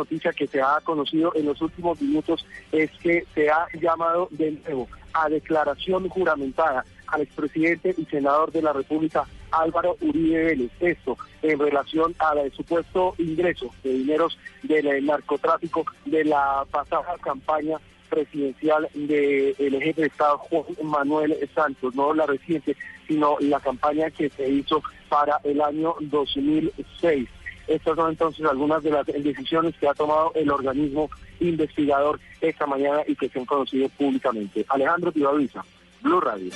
noticia 0.00 0.32
que 0.32 0.46
se 0.46 0.60
ha 0.60 0.80
conocido 0.82 1.32
en 1.34 1.46
los 1.46 1.60
últimos 1.60 2.00
minutos 2.00 2.46
es 2.72 2.90
que 3.02 3.24
se 3.34 3.50
ha 3.50 3.66
llamado 3.80 4.28
de 4.30 4.52
nuevo 4.52 4.88
a 5.12 5.28
declaración 5.28 6.08
juramentada 6.08 6.84
al 7.08 7.22
expresidente 7.22 7.94
y 7.96 8.04
senador 8.06 8.52
de 8.52 8.62
la 8.62 8.72
República 8.72 9.24
Álvaro 9.50 9.96
Uribe 10.00 10.44
Vélez. 10.44 10.70
Esto 10.80 11.16
en 11.42 11.58
relación 11.58 12.14
al 12.18 12.50
supuesto 12.52 13.14
ingreso 13.18 13.70
de 13.82 13.90
dineros 13.92 14.38
del 14.62 15.04
narcotráfico 15.04 15.84
de 16.04 16.24
la 16.24 16.64
pasada 16.70 17.16
campaña 17.20 17.78
presidencial 18.08 18.88
del 18.94 19.82
jefe 19.82 20.00
de 20.00 20.06
Estado 20.06 20.38
Juan 20.38 20.64
Manuel 20.82 21.36
Santos, 21.54 21.94
no 21.94 22.12
la 22.12 22.26
reciente, 22.26 22.76
sino 23.06 23.36
la 23.40 23.60
campaña 23.60 24.10
que 24.10 24.28
se 24.30 24.48
hizo 24.48 24.82
para 25.08 25.40
el 25.44 25.60
año 25.60 25.94
2006. 26.00 27.28
Estas 27.70 27.94
son 27.94 28.10
entonces 28.10 28.44
algunas 28.44 28.82
de 28.82 28.90
las 28.90 29.06
decisiones 29.06 29.76
que 29.78 29.86
ha 29.86 29.94
tomado 29.94 30.32
el 30.34 30.50
organismo 30.50 31.08
investigador 31.38 32.18
esta 32.40 32.66
mañana 32.66 33.02
y 33.06 33.14
que 33.14 33.28
se 33.28 33.38
han 33.38 33.46
conocido 33.46 33.88
públicamente. 33.90 34.66
Alejandro 34.68 35.12
Tibavisa, 35.12 35.64
Blue 36.02 36.20
Radio. 36.20 36.50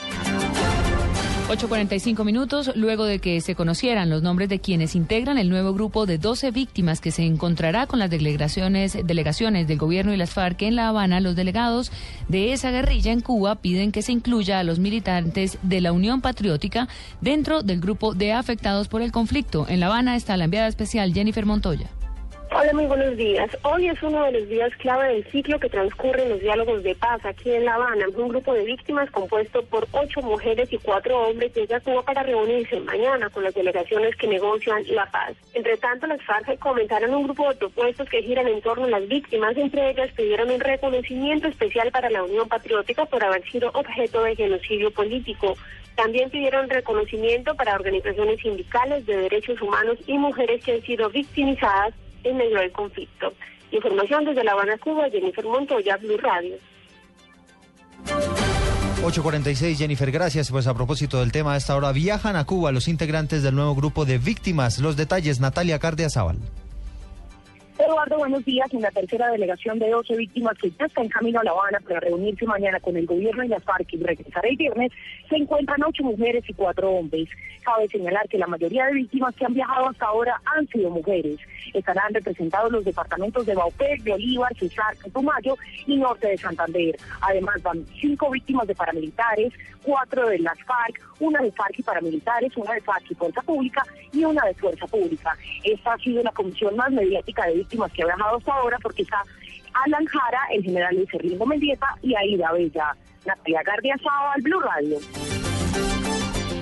8.45 1.48 2.24
minutos 2.24 2.70
luego 2.74 3.04
de 3.04 3.18
que 3.18 3.42
se 3.42 3.54
conocieran 3.54 4.08
los 4.08 4.22
nombres 4.22 4.48
de 4.48 4.60
quienes 4.60 4.94
integran 4.94 5.36
el 5.36 5.50
nuevo 5.50 5.74
grupo 5.74 6.06
de 6.06 6.16
12 6.16 6.50
víctimas 6.52 7.02
que 7.02 7.10
se 7.10 7.22
encontrará 7.24 7.86
con 7.86 7.98
las 7.98 8.08
delegaciones, 8.08 8.96
delegaciones 9.04 9.68
del 9.68 9.76
gobierno 9.76 10.14
y 10.14 10.16
las 10.16 10.30
FARC 10.30 10.62
en 10.62 10.74
La 10.74 10.88
Habana, 10.88 11.20
los 11.20 11.36
delegados 11.36 11.92
de 12.28 12.54
esa 12.54 12.70
guerrilla 12.70 13.12
en 13.12 13.20
Cuba 13.20 13.56
piden 13.56 13.92
que 13.92 14.00
se 14.00 14.12
incluya 14.12 14.58
a 14.58 14.64
los 14.64 14.78
militantes 14.78 15.58
de 15.62 15.82
la 15.82 15.92
Unión 15.92 16.22
Patriótica 16.22 16.88
dentro 17.20 17.62
del 17.62 17.78
grupo 17.78 18.14
de 18.14 18.32
afectados 18.32 18.88
por 18.88 19.02
el 19.02 19.12
conflicto. 19.12 19.66
En 19.68 19.80
La 19.80 19.86
Habana 19.86 20.16
está 20.16 20.38
la 20.38 20.44
enviada 20.44 20.68
especial 20.68 21.12
Jennifer 21.12 21.44
Montoya. 21.44 21.90
Hola, 22.56 22.72
muy 22.72 22.86
buenos 22.86 23.16
días. 23.16 23.50
Hoy 23.62 23.88
es 23.88 24.00
uno 24.00 24.24
de 24.26 24.30
los 24.30 24.48
días 24.48 24.70
clave 24.76 25.08
del 25.08 25.24
ciclo 25.32 25.58
que 25.58 25.68
transcurre 25.68 26.22
en 26.22 26.28
los 26.28 26.40
diálogos 26.40 26.84
de 26.84 26.94
paz 26.94 27.18
aquí 27.24 27.50
en 27.50 27.64
La 27.64 27.74
Habana. 27.74 28.06
Un 28.14 28.28
grupo 28.28 28.54
de 28.54 28.64
víctimas 28.64 29.10
compuesto 29.10 29.64
por 29.64 29.88
ocho 29.90 30.22
mujeres 30.22 30.72
y 30.72 30.78
cuatro 30.78 31.18
hombres 31.18 31.52
llega 31.52 31.78
a 31.78 31.80
Cuba 31.80 32.02
para 32.02 32.22
reunirse 32.22 32.78
mañana 32.78 33.28
con 33.30 33.42
las 33.42 33.54
delegaciones 33.54 34.14
que 34.14 34.28
negocian 34.28 34.84
la 34.90 35.04
paz. 35.10 35.32
Entre 35.52 35.76
tanto, 35.78 36.06
las 36.06 36.22
FARC 36.22 36.56
comentaron 36.60 37.12
un 37.12 37.24
grupo 37.24 37.48
de 37.48 37.56
propuestos 37.56 38.08
que 38.08 38.22
giran 38.22 38.46
en 38.46 38.62
torno 38.62 38.84
a 38.84 38.90
las 39.00 39.08
víctimas. 39.08 39.56
Entre 39.56 39.90
ellas 39.90 40.12
pidieron 40.12 40.48
un 40.48 40.60
reconocimiento 40.60 41.48
especial 41.48 41.90
para 41.90 42.08
la 42.08 42.22
Unión 42.22 42.46
Patriótica 42.46 43.04
por 43.04 43.24
haber 43.24 43.42
sido 43.50 43.70
objeto 43.74 44.22
de 44.22 44.36
genocidio 44.36 44.92
político. 44.92 45.56
También 45.96 46.30
pidieron 46.30 46.70
reconocimiento 46.70 47.56
para 47.56 47.74
organizaciones 47.74 48.38
sindicales 48.40 49.06
de 49.06 49.16
derechos 49.16 49.60
humanos 49.60 49.98
y 50.06 50.18
mujeres 50.18 50.64
que 50.64 50.74
han 50.74 50.82
sido 50.82 51.10
victimizadas 51.10 51.94
en 52.24 52.36
medio 52.36 52.58
del 52.58 52.72
conflicto. 52.72 53.32
Información 53.70 54.24
desde 54.24 54.44
La 54.44 54.52
Habana, 54.52 54.78
Cuba, 54.78 55.08
Jennifer 55.10 55.44
Montoya, 55.44 55.96
Blue 55.96 56.16
Radio. 56.16 56.56
846, 59.04 59.78
Jennifer, 59.78 60.10
gracias. 60.10 60.50
Pues 60.50 60.66
a 60.66 60.74
propósito 60.74 61.20
del 61.20 61.30
tema, 61.30 61.54
a 61.54 61.56
esta 61.56 61.76
hora 61.76 61.92
viajan 61.92 62.36
a 62.36 62.44
Cuba 62.44 62.72
los 62.72 62.88
integrantes 62.88 63.42
del 63.42 63.54
nuevo 63.54 63.74
grupo 63.74 64.04
de 64.04 64.18
víctimas. 64.18 64.78
Los 64.78 64.96
detalles, 64.96 65.40
Natalia 65.40 65.78
Cardia-Zaval. 65.78 66.38
Eduardo, 67.76 68.18
buenos 68.18 68.44
días. 68.44 68.72
En 68.72 68.82
la 68.82 68.90
tercera 68.92 69.28
delegación 69.30 69.80
de 69.80 69.90
12 69.90 70.16
víctimas 70.16 70.56
que 70.58 70.70
ya 70.70 70.86
está 70.86 71.02
en 71.02 71.08
camino 71.08 71.40
a 71.40 71.44
La 71.44 71.50
Habana 71.50 71.80
para 71.80 71.98
reunirse 71.98 72.46
mañana 72.46 72.78
con 72.78 72.96
el 72.96 73.04
gobierno 73.04 73.42
y 73.42 73.48
las 73.48 73.64
FARC 73.64 73.92
y 73.94 73.96
regresar 73.96 74.46
el 74.46 74.56
viernes, 74.56 74.92
se 75.28 75.36
encuentran 75.36 75.82
ocho 75.82 76.04
mujeres 76.04 76.44
y 76.48 76.54
cuatro 76.54 76.88
hombres. 76.92 77.28
Cabe 77.64 77.88
señalar 77.88 78.28
que 78.28 78.38
la 78.38 78.46
mayoría 78.46 78.86
de 78.86 78.92
víctimas 78.92 79.34
que 79.34 79.46
han 79.46 79.54
viajado 79.54 79.88
hasta 79.88 80.06
ahora 80.06 80.40
han 80.54 80.68
sido 80.68 80.90
mujeres. 80.90 81.38
Estarán 81.72 82.14
representados 82.14 82.70
los 82.70 82.84
departamentos 82.84 83.44
de 83.44 83.54
Baupé, 83.54 83.96
Bolívar, 84.06 84.54
Cesar, 84.56 84.96
Putumayo 85.02 85.56
y 85.86 85.96
Norte 85.96 86.28
de 86.28 86.38
Santander. 86.38 86.96
Además 87.22 87.60
van 87.62 87.84
cinco 88.00 88.30
víctimas 88.30 88.68
de 88.68 88.76
paramilitares, 88.76 89.52
cuatro 89.82 90.28
de 90.28 90.38
las 90.38 90.58
FARC, 90.64 91.00
una 91.18 91.40
de 91.40 91.50
FARC 91.50 91.78
y 91.78 91.82
paramilitares, 91.82 92.56
una 92.56 92.74
de 92.74 92.80
FARC 92.82 93.10
y 93.10 93.14
Fuerza 93.14 93.42
Pública 93.42 93.82
y 94.12 94.24
una 94.24 94.44
de 94.44 94.54
Fuerza 94.54 94.86
Pública. 94.86 95.36
Esta 95.64 95.94
ha 95.94 95.98
sido 95.98 96.22
la 96.22 96.30
comisión 96.32 96.76
más 96.76 96.92
mediática 96.92 97.46
de 97.46 97.63
que 97.68 98.02
ha 98.02 98.36
hasta 98.36 98.52
ahora 98.52 98.78
porque 98.82 99.02
está 99.02 99.22
el 100.52 100.62
general 100.62 100.94
Luis 100.94 101.08
y 102.02 102.36
Bella. 102.36 102.96
Natalia 103.26 103.62
al 104.34 104.42
Blue 104.42 104.60
Radio. 104.60 104.98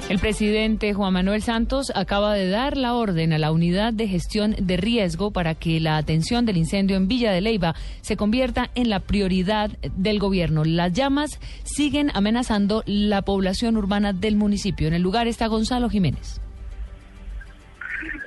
El 0.08 0.18
presidente 0.18 0.92
Juan 0.92 1.14
Manuel 1.14 1.42
Santos 1.42 1.90
acaba 1.94 2.34
de 2.34 2.48
dar 2.48 2.76
la 2.76 2.94
orden 2.94 3.32
a 3.32 3.38
la 3.38 3.50
unidad 3.50 3.92
de 3.94 4.08
gestión 4.08 4.54
de 4.58 4.76
riesgo 4.76 5.30
para 5.30 5.54
que 5.54 5.80
la 5.80 5.96
atención 5.96 6.44
del 6.44 6.58
incendio 6.58 6.96
en 6.96 7.08
Villa 7.08 7.32
de 7.32 7.40
Leiva 7.40 7.74
se 8.02 8.16
convierta 8.16 8.68
en 8.74 8.90
la 8.90 9.00
prioridad 9.00 9.70
del 9.96 10.18
gobierno. 10.18 10.64
Las 10.64 10.92
llamas 10.92 11.40
siguen 11.64 12.10
amenazando 12.14 12.82
la 12.84 13.22
población 13.22 13.76
urbana 13.76 14.12
del 14.12 14.36
municipio. 14.36 14.86
En 14.86 14.94
el 14.94 15.02
lugar 15.02 15.28
está 15.28 15.46
Gonzalo 15.46 15.88
Jiménez. 15.88 16.42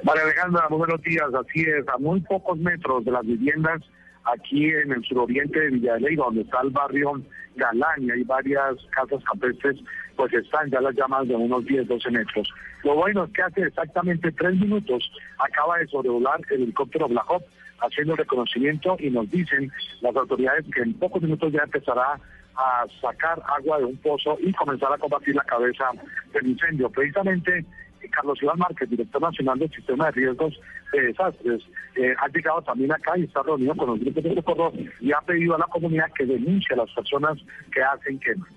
Vale, 0.05 0.21
Alejandra, 0.21 0.67
muy 0.69 0.77
buenos 0.77 1.01
días. 1.01 1.33
Así 1.33 1.61
es, 1.61 1.87
a 1.87 1.97
muy 1.97 2.19
pocos 2.21 2.59
metros 2.59 3.03
de 3.05 3.11
las 3.11 3.25
viviendas 3.25 3.81
aquí 4.25 4.69
en 4.69 4.91
el 4.91 5.03
suroriente 5.03 5.59
de 5.59 5.71
Villa 5.71 5.95
de 5.95 6.01
Leyva, 6.01 6.25
donde 6.25 6.41
está 6.41 6.61
el 6.61 6.69
barrio 6.69 7.23
Galán 7.55 8.03
y 8.03 8.11
hay 8.11 8.23
varias 8.23 8.75
casas 8.91 9.23
campestres, 9.23 9.77
pues 10.15 10.31
están 10.31 10.69
ya 10.69 10.79
las 10.79 10.93
llamas 10.93 11.27
de 11.27 11.35
unos 11.35 11.65
10, 11.65 11.87
12 11.87 12.11
metros. 12.11 12.47
Lo 12.83 12.93
bueno 12.93 13.23
es 13.23 13.31
que 13.31 13.41
hace 13.41 13.61
exactamente 13.63 14.31
tres 14.33 14.53
minutos 14.59 15.11
acaba 15.39 15.79
de 15.79 15.87
sobrevolar 15.87 16.39
el 16.51 16.61
helicóptero 16.61 17.07
Black 17.07 17.41
haciendo 17.79 18.13
el 18.13 18.19
reconocimiento 18.19 18.97
y 18.99 19.09
nos 19.09 19.27
dicen 19.31 19.71
las 20.01 20.15
autoridades 20.15 20.65
que 20.71 20.83
en 20.83 20.93
pocos 20.93 21.23
minutos 21.23 21.51
ya 21.51 21.63
empezará 21.63 22.19
a 22.55 22.85
sacar 23.01 23.41
agua 23.57 23.79
de 23.79 23.85
un 23.85 23.97
pozo 23.97 24.37
y 24.39 24.53
comenzar 24.53 24.93
a 24.93 24.99
combatir 24.99 25.33
la 25.33 25.43
cabeza 25.45 25.85
del 26.31 26.45
incendio. 26.45 26.91
Precisamente 26.91 27.65
Carlos 28.09 28.41
Iván 28.41 28.59
Márquez, 28.59 28.89
director 28.89 29.21
nacional 29.21 29.59
del 29.59 29.71
Sistema 29.71 30.05
de 30.05 30.11
Riesgos 30.11 30.59
de 30.91 31.01
Desastres, 31.01 31.63
eh, 31.95 32.13
ha 32.19 32.27
llegado 32.27 32.61
también 32.61 32.91
acá 32.91 33.17
y 33.17 33.23
está 33.23 33.43
reunido 33.43 33.75
con 33.75 33.89
los 33.89 33.99
grupos 33.99 34.23
de 34.23 34.35
socorro 34.35 34.73
y 34.99 35.11
ha 35.11 35.21
pedido 35.21 35.55
a 35.55 35.59
la 35.59 35.65
comunidad 35.65 36.11
que 36.17 36.25
denuncie 36.25 36.73
a 36.73 36.77
las 36.77 36.91
personas 36.91 37.37
que 37.73 37.81
hacen 37.81 38.19
quemas. 38.19 38.49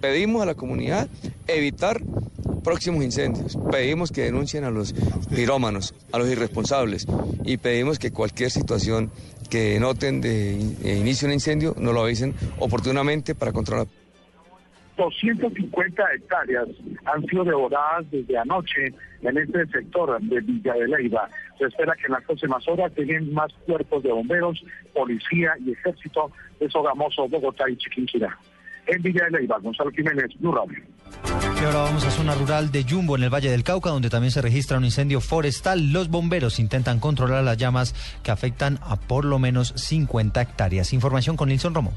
Pedimos 0.00 0.42
a 0.42 0.46
la 0.46 0.54
comunidad 0.54 1.08
evitar 1.46 2.00
próximos 2.62 3.04
incendios. 3.04 3.56
Pedimos 3.70 4.10
que 4.10 4.22
denuncien 4.22 4.64
a 4.64 4.70
los 4.70 4.94
pirómanos, 5.34 5.94
a 6.12 6.18
los 6.18 6.28
irresponsables 6.28 7.06
y 7.44 7.56
pedimos 7.58 7.98
que 7.98 8.10
cualquier 8.10 8.50
situación 8.50 9.10
que 9.50 9.78
noten 9.78 10.20
de 10.20 10.52
inicio 10.82 11.28
de 11.28 11.32
un 11.32 11.34
incendio 11.34 11.74
nos 11.78 11.94
lo 11.94 12.02
avisen 12.02 12.34
oportunamente 12.58 13.34
para 13.34 13.52
controlar. 13.52 13.86
250 14.96 16.02
hectáreas 16.14 16.68
han 17.04 17.24
sido 17.26 17.44
devoradas 17.44 18.10
desde 18.10 18.36
anoche 18.36 18.92
en 19.22 19.38
este 19.38 19.66
sector 19.66 20.20
de 20.20 20.40
Villa 20.40 20.74
de 20.74 20.88
Leyva. 20.88 21.28
Se 21.58 21.66
espera 21.66 21.94
que 21.94 22.06
en 22.06 22.12
las 22.12 22.24
próximas 22.24 22.66
horas 22.68 22.92
lleguen 22.96 23.32
más 23.32 23.52
cuerpos 23.66 24.02
de 24.02 24.12
bomberos, 24.12 24.62
policía 24.92 25.52
y 25.64 25.72
ejército 25.72 26.30
de 26.60 26.68
Sogamoso, 26.68 27.28
Bogotá 27.28 27.68
y 27.70 27.76
Chiquinquirá. 27.76 28.36
En 28.86 29.00
Villa 29.00 29.24
de 29.26 29.38
Leyva, 29.38 29.58
Gonzalo 29.60 29.90
Jiménez, 29.92 30.28
Blue. 30.40 30.54
Y 31.60 31.64
ahora 31.64 31.82
vamos 31.82 32.04
a 32.04 32.10
zona 32.10 32.34
rural 32.34 32.72
de 32.72 32.84
Yumbo, 32.84 33.16
en 33.16 33.22
el 33.22 33.30
Valle 33.30 33.50
del 33.50 33.62
Cauca, 33.62 33.90
donde 33.90 34.10
también 34.10 34.32
se 34.32 34.42
registra 34.42 34.78
un 34.78 34.84
incendio 34.84 35.20
forestal. 35.20 35.92
Los 35.92 36.08
bomberos 36.08 36.58
intentan 36.58 36.98
controlar 36.98 37.44
las 37.44 37.56
llamas 37.56 37.94
que 38.24 38.32
afectan 38.32 38.80
a 38.82 38.96
por 38.96 39.24
lo 39.24 39.38
menos 39.38 39.72
50 39.76 40.42
hectáreas. 40.42 40.92
Información 40.92 41.36
con 41.36 41.48
Nilson 41.48 41.74
Romo. 41.74 41.92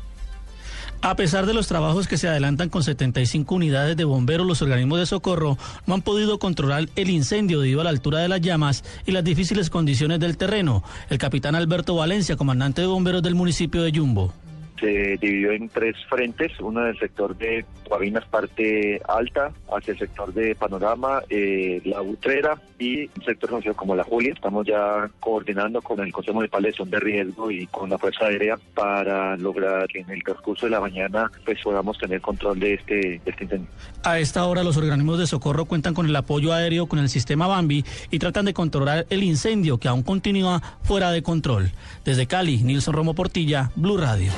A 1.01 1.15
pesar 1.15 1.45
de 1.45 1.53
los 1.53 1.67
trabajos 1.67 2.07
que 2.07 2.17
se 2.17 2.27
adelantan 2.27 2.69
con 2.69 2.83
75 2.83 3.53
unidades 3.53 3.95
de 3.95 4.05
bomberos, 4.05 4.47
los 4.47 4.61
organismos 4.61 4.99
de 4.99 5.05
socorro 5.05 5.57
no 5.85 5.93
han 5.93 6.01
podido 6.01 6.39
controlar 6.39 6.89
el 6.95 7.09
incendio 7.09 7.59
debido 7.59 7.81
a 7.81 7.83
la 7.83 7.91
altura 7.91 8.19
de 8.19 8.27
las 8.27 8.41
llamas 8.41 8.83
y 9.05 9.11
las 9.11 9.23
difíciles 9.23 9.69
condiciones 9.69 10.19
del 10.19 10.37
terreno. 10.37 10.83
El 11.09 11.17
capitán 11.19 11.55
Alberto 11.55 11.95
Valencia, 11.95 12.37
comandante 12.37 12.81
de 12.81 12.87
bomberos 12.87 13.21
del 13.21 13.35
municipio 13.35 13.83
de 13.83 13.91
Yumbo. 13.91 14.33
Se 14.79 15.17
dividió 15.17 15.51
en 15.51 15.69
tres 15.69 15.95
frentes, 16.09 16.51
uno 16.59 16.81
del 16.81 16.97
sector 16.97 17.35
de 17.37 17.65
Guavinas, 17.87 18.25
parte 18.25 19.01
alta, 19.07 19.51
hacia 19.71 19.93
el 19.93 19.99
sector 19.99 20.33
de 20.33 20.55
Panorama, 20.55 21.21
eh, 21.29 21.81
La 21.85 22.01
Utrera 22.01 22.59
y 22.79 23.05
un 23.05 23.23
sector 23.25 23.49
conocido 23.49 23.75
como 23.75 23.95
La 23.95 24.03
Julia. 24.03 24.33
Estamos 24.33 24.65
ya 24.65 25.09
coordinando 25.19 25.81
con 25.81 25.99
el 25.99 26.11
Consejo 26.11 26.35
Municipal 26.35 26.63
de 26.63 26.73
Son 26.73 26.89
de 26.89 26.99
Riesgo 26.99 27.51
y 27.51 27.67
con 27.67 27.89
la 27.89 27.97
Fuerza 27.97 28.25
Aérea 28.25 28.57
para 28.73 29.37
lograr 29.37 29.87
que 29.87 29.99
en 29.99 30.09
el 30.09 30.23
transcurso 30.23 30.65
de 30.65 30.71
la 30.71 30.79
mañana 30.79 31.31
pues 31.45 31.61
podamos 31.63 31.97
tener 31.97 32.21
control 32.21 32.59
de 32.59 32.73
este, 32.73 32.95
de 32.95 33.21
este 33.25 33.43
incendio. 33.43 33.69
A 34.03 34.19
esta 34.19 34.45
hora 34.45 34.63
los 34.63 34.77
organismos 34.77 35.19
de 35.19 35.27
socorro 35.27 35.65
cuentan 35.65 35.93
con 35.93 36.05
el 36.05 36.15
apoyo 36.15 36.53
aéreo 36.53 36.87
con 36.87 36.99
el 36.99 37.09
sistema 37.09 37.47
Bambi 37.47 37.83
y 38.11 38.19
tratan 38.19 38.45
de 38.45 38.53
controlar 38.53 39.05
el 39.09 39.23
incendio 39.23 39.77
que 39.77 39.87
aún 39.87 40.03
continúa 40.03 40.61
fuera 40.83 41.11
de 41.11 41.23
control. 41.23 41.71
Desde 42.03 42.27
Cali, 42.27 42.63
Nilson 42.63 42.93
Romo 42.93 43.13
Portilla, 43.13 43.71
Blue 43.75 43.97
Radio. 43.97 44.31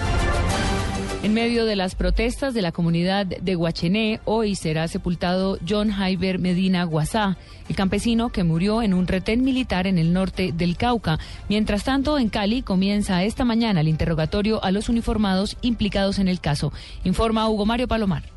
En 1.28 1.34
medio 1.34 1.66
de 1.66 1.76
las 1.76 1.94
protestas 1.94 2.54
de 2.54 2.62
la 2.62 2.72
comunidad 2.72 3.26
de 3.26 3.56
Guachené, 3.56 4.22
hoy 4.24 4.56
será 4.56 4.88
sepultado 4.88 5.58
John 5.68 5.92
Jaiber 5.92 6.40
Medina 6.40 6.86
Guasá, 6.86 7.36
el 7.68 7.76
campesino 7.76 8.30
que 8.30 8.46
murió 8.46 8.82
en 8.82 8.94
un 8.94 9.08
retén 9.08 9.44
militar 9.44 9.88
en 9.88 9.98
el 9.98 10.14
norte 10.14 10.54
del 10.54 10.78
Cauca. 10.78 11.20
Mientras 11.50 11.84
tanto, 11.84 12.18
en 12.18 12.30
Cali 12.30 12.62
comienza 12.62 13.26
esta 13.26 13.44
mañana 13.44 13.82
el 13.82 13.90
interrogatorio 13.90 14.64
a 14.64 14.72
los 14.72 14.88
uniformados 14.88 15.58
implicados 15.62 16.18
en 16.20 16.30
el 16.30 16.40
caso. 16.40 16.72
Informa 17.04 17.50
Hugo 17.50 17.66
Mario 17.66 17.90
Palomar. 17.90 18.37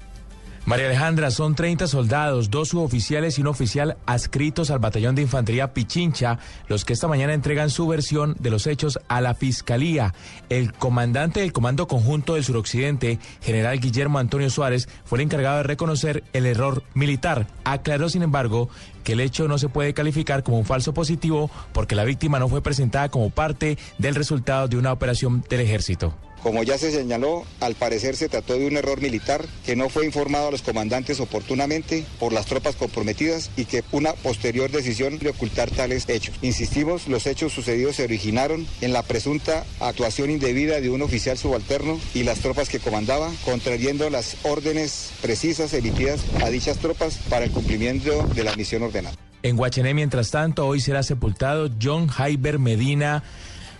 María 0.67 0.87
Alejandra, 0.87 1.31
son 1.31 1.55
30 1.55 1.87
soldados, 1.87 2.51
dos 2.51 2.69
suboficiales 2.69 3.39
y 3.39 3.41
un 3.41 3.47
oficial 3.47 3.97
adscritos 4.05 4.71
al 4.71 4.79
batallón 4.79 5.15
de 5.15 5.23
infantería 5.23 5.73
Pichincha, 5.73 6.39
los 6.69 6.85
que 6.85 6.93
esta 6.93 7.09
mañana 7.09 7.33
entregan 7.33 7.71
su 7.71 7.89
versión 7.89 8.37
de 8.39 8.51
los 8.51 8.67
hechos 8.67 9.01
a 9.09 9.23
la 9.23 9.35
Fiscalía. 9.35 10.15
El 10.51 10.73
comandante 10.75 11.41
del 11.41 11.55
Comando 11.55 11.89
Conjunto 11.89 12.35
del 12.35 12.45
Suroccidente, 12.45 13.19
general 13.41 13.81
Guillermo 13.81 14.19
Antonio 14.19 14.51
Suárez, 14.51 14.89
fue 15.05 15.19
el 15.19 15.25
encargado 15.25 15.57
de 15.57 15.63
reconocer 15.63 16.25
el 16.35 16.45
error 16.45 16.83
militar. 16.93 17.47
Aclaró, 17.65 18.11
sin 18.11 18.23
embargo, 18.23 18.69
que 19.03 19.15
el 19.15 19.21
hecho 19.21 19.49
no 19.49 19.57
se 19.57 19.71
puede 19.71 19.95
calificar 19.95 20.43
como 20.43 20.59
un 20.59 20.67
falso 20.67 20.93
positivo 20.93 21.51
porque 21.73 21.95
la 21.95 22.05
víctima 22.05 22.39
no 22.39 22.49
fue 22.49 22.63
presentada 22.63 23.09
como 23.09 23.31
parte 23.31 23.79
del 23.99 24.15
resultado 24.15 24.69
de 24.69 24.77
una 24.77 24.93
operación 24.93 25.43
del 25.49 25.61
ejército. 25.61 26.15
Como 26.43 26.63
ya 26.63 26.79
se 26.79 26.91
señaló, 26.91 27.45
al 27.61 27.75
parecer 27.75 28.17
se 28.17 28.29
trató 28.29 28.55
de 28.55 28.67
un 28.67 28.77
error 28.77 29.01
militar 29.03 29.45
que 29.67 29.77
no 29.77 29.91
fue 29.91 30.07
informado 30.07 30.49
a 30.49 30.51
los 30.51 30.63
comandantes 30.63 31.21
oportunamente 31.21 32.07
por 32.19 32.33
las 32.33 32.47
tropas 32.47 32.77
comprometidas 32.77 33.51
y 33.57 33.67
que 33.67 33.85
una 33.93 34.15
posterior 34.15 34.71
decisión 34.71 35.19
de 35.19 35.31
ocultar 35.31 35.71
tales 35.71 36.09
hechos. 36.09 36.35
Insistimos, 36.41 37.09
los 37.09 37.27
hechos 37.27 37.53
sucedidos 37.53 37.97
se 37.97 38.05
originaron 38.05 38.67
en 38.81 38.93
la 38.93 39.03
presunta 39.03 39.65
actuación 39.81 40.31
indebida 40.31 40.81
de 40.81 40.89
un 40.89 41.03
oficial 41.03 41.37
subalterno 41.37 42.01
y 42.15 42.23
las 42.23 42.41
tropas 42.41 42.71
que 42.71 42.81
comandaba, 42.81 43.31
contrariendo 43.45 44.09
las 44.09 44.37
órdenes 44.43 45.11
precisas 45.21 45.75
emitidas 45.75 46.21
a 46.43 46.49
dichas 46.49 46.79
tropas 46.79 47.19
para 47.29 47.45
el 47.45 47.51
cumplimiento 47.51 48.23
de 48.35 48.45
la 48.45 48.57
misión 48.57 48.83
ordenada. 48.83 49.15
En 49.43 49.57
Guachené, 49.57 49.95
mientras 49.95 50.31
tanto, 50.31 50.67
hoy 50.67 50.81
será 50.81 51.03
sepultado 51.03 51.71
John 51.81 52.09
Jaiber 52.09 52.59
Medina. 52.59 53.23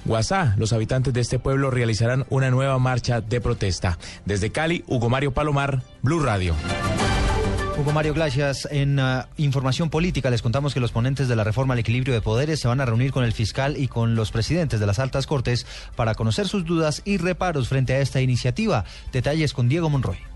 Guasá, 0.05 0.55
los 0.57 0.73
habitantes 0.73 1.13
de 1.13 1.21
este 1.21 1.39
pueblo 1.39 1.71
realizarán 1.71 2.25
una 2.31 2.51
nueva 2.51 2.79
marcha 2.79 3.21
de 3.21 3.41
protesta. 3.41 3.99
Desde 4.25 4.51
Cali, 4.51 4.85
Hugo 4.87 5.11
Mario 5.11 5.33
Palomar, 5.33 5.83
Blue 6.03 6.21
Radio. 6.21 6.55
Hugo 7.81 7.93
Mario, 7.93 8.13
gracias. 8.13 8.69
En 8.71 8.99
uh, 8.99 9.23
información 9.39 9.89
política 9.89 10.29
les 10.29 10.43
contamos 10.43 10.75
que 10.75 10.81
los 10.81 10.93
ponentes 10.93 11.29
de 11.29 11.37
la 11.37 11.45
reforma 11.45 11.73
al 11.73 11.81
equilibrio 11.81 12.13
de 12.13 12.21
poderes 12.21 12.61
se 12.61 12.69
van 12.69 12.81
a 12.83 12.85
reunir 12.85 13.11
con 13.11 13.25
el 13.25 13.33
fiscal 13.33 13.79
y 13.79 13.89
con 13.89 14.15
los 14.17 14.31
presidentes 14.31 14.81
de 14.81 14.87
las 14.87 14.99
altas 14.99 15.27
cortes 15.27 15.67
para 15.97 16.15
conocer 16.15 16.47
sus 16.47 16.67
dudas 16.67 17.01
y 17.07 17.17
reparos 17.17 17.69
frente 17.69 17.95
a 17.95 18.01
esta 18.01 18.21
iniciativa. 18.21 18.85
Detalles 19.13 19.55
con 19.55 19.71
Diego 19.71 19.89
Monroy. 19.89 20.30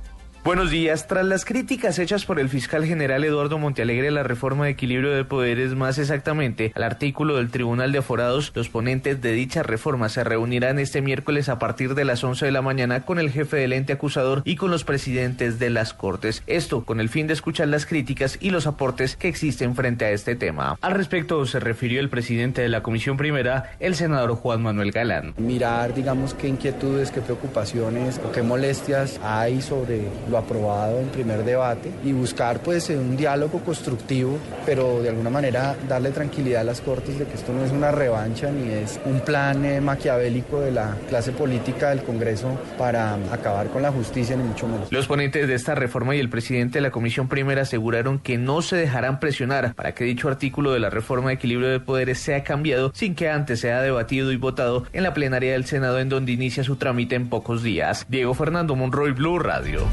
Buenos 0.44 0.70
días. 0.70 1.06
Tras 1.06 1.24
las 1.24 1.46
críticas 1.46 1.98
hechas 1.98 2.26
por 2.26 2.38
el 2.38 2.50
fiscal 2.50 2.84
general 2.84 3.24
Eduardo 3.24 3.56
Montealegre 3.56 4.08
a 4.08 4.10
la 4.10 4.24
reforma 4.24 4.66
de 4.66 4.72
equilibrio 4.72 5.10
de 5.10 5.24
poderes, 5.24 5.74
más 5.74 5.96
exactamente 5.96 6.70
al 6.74 6.82
artículo 6.82 7.36
del 7.36 7.50
Tribunal 7.50 7.92
de 7.92 8.00
Aforados, 8.00 8.52
los 8.54 8.68
ponentes 8.68 9.22
de 9.22 9.32
dicha 9.32 9.62
reforma 9.62 10.10
se 10.10 10.22
reunirán 10.22 10.78
este 10.78 11.00
miércoles 11.00 11.48
a 11.48 11.58
partir 11.58 11.94
de 11.94 12.04
las 12.04 12.22
11 12.22 12.44
de 12.44 12.52
la 12.52 12.60
mañana 12.60 13.06
con 13.06 13.18
el 13.18 13.30
jefe 13.30 13.56
del 13.56 13.72
ente 13.72 13.94
acusador 13.94 14.42
y 14.44 14.56
con 14.56 14.70
los 14.70 14.84
presidentes 14.84 15.58
de 15.58 15.70
las 15.70 15.94
Cortes. 15.94 16.42
Esto 16.46 16.84
con 16.84 17.00
el 17.00 17.08
fin 17.08 17.26
de 17.26 17.32
escuchar 17.32 17.68
las 17.68 17.86
críticas 17.86 18.36
y 18.38 18.50
los 18.50 18.66
aportes 18.66 19.16
que 19.16 19.28
existen 19.28 19.74
frente 19.74 20.04
a 20.04 20.10
este 20.10 20.36
tema. 20.36 20.76
Al 20.82 20.92
respecto 20.92 21.46
se 21.46 21.58
refirió 21.58 22.00
el 22.00 22.10
presidente 22.10 22.60
de 22.60 22.68
la 22.68 22.82
Comisión 22.82 23.16
Primera, 23.16 23.72
el 23.80 23.94
senador 23.94 24.34
Juan 24.34 24.62
Manuel 24.62 24.92
Galán. 24.92 25.32
Mirar, 25.38 25.94
digamos, 25.94 26.34
qué 26.34 26.48
inquietudes, 26.48 27.10
qué 27.10 27.22
preocupaciones 27.22 28.20
o 28.22 28.30
qué 28.30 28.42
molestias 28.42 29.18
hay 29.22 29.62
sobre 29.62 30.02
aprobado 30.38 31.00
en 31.00 31.08
primer 31.08 31.44
debate 31.44 31.90
y 32.04 32.12
buscar 32.12 32.60
pues 32.60 32.90
un 32.90 33.16
diálogo 33.16 33.60
constructivo, 33.60 34.38
pero 34.66 35.02
de 35.02 35.08
alguna 35.08 35.30
manera 35.30 35.76
darle 35.88 36.10
tranquilidad 36.10 36.62
a 36.62 36.64
las 36.64 36.80
Cortes 36.80 37.18
de 37.18 37.24
que 37.24 37.34
esto 37.34 37.52
no 37.52 37.64
es 37.64 37.72
una 37.72 37.90
revancha 37.90 38.50
ni 38.50 38.70
es 38.70 39.00
un 39.04 39.20
plan 39.20 39.64
eh, 39.64 39.80
maquiavélico 39.80 40.60
de 40.60 40.70
la 40.70 40.96
clase 41.08 41.32
política 41.32 41.90
del 41.90 42.02
Congreso 42.02 42.58
para 42.78 43.14
acabar 43.32 43.68
con 43.68 43.82
la 43.82 43.90
justicia 43.90 44.36
ni 44.36 44.44
mucho 44.44 44.66
menos. 44.66 44.90
Los 44.92 45.06
ponentes 45.06 45.48
de 45.48 45.54
esta 45.54 45.74
reforma 45.74 46.14
y 46.14 46.20
el 46.20 46.28
presidente 46.28 46.78
de 46.78 46.82
la 46.82 46.90
Comisión 46.90 47.28
Primera 47.28 47.62
aseguraron 47.62 48.18
que 48.18 48.38
no 48.38 48.62
se 48.62 48.76
dejarán 48.76 49.20
presionar 49.20 49.74
para 49.74 49.94
que 49.94 50.04
dicho 50.04 50.28
artículo 50.28 50.72
de 50.72 50.80
la 50.80 50.90
reforma 50.90 51.28
de 51.28 51.34
equilibrio 51.34 51.68
de 51.68 51.80
poderes 51.80 52.18
sea 52.18 52.44
cambiado 52.44 52.92
sin 52.94 53.14
que 53.14 53.28
antes 53.30 53.60
sea 53.60 53.80
debatido 53.80 54.32
y 54.32 54.36
votado 54.36 54.84
en 54.92 55.02
la 55.02 55.14
plenaria 55.14 55.52
del 55.52 55.64
Senado 55.64 55.98
en 55.98 56.08
donde 56.08 56.32
inicia 56.32 56.64
su 56.64 56.76
trámite 56.76 57.14
en 57.14 57.28
pocos 57.28 57.62
días. 57.62 58.06
Diego 58.08 58.34
Fernando 58.34 58.76
Monroy 58.76 59.12
Blue 59.12 59.38
Radio. 59.38 59.86